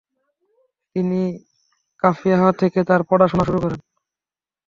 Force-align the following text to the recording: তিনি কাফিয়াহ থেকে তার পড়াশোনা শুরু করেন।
তিনি 0.95 1.21
কাফিয়াহ 2.03 2.41
থেকে 2.61 2.79
তার 2.89 3.01
পড়াশোনা 3.09 3.43
শুরু 3.47 3.59
করেন। 3.63 3.79